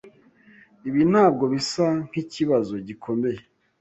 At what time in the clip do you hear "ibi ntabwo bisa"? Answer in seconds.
0.87-1.85